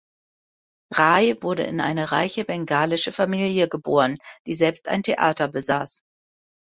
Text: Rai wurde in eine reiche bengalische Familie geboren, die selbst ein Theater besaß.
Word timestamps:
Rai 0.95 1.37
wurde 1.43 1.61
in 1.61 1.79
eine 1.79 2.11
reiche 2.11 2.43
bengalische 2.43 3.11
Familie 3.11 3.69
geboren, 3.69 4.17
die 4.47 4.55
selbst 4.55 4.87
ein 4.87 5.03
Theater 5.03 5.47
besaß. 5.47 6.01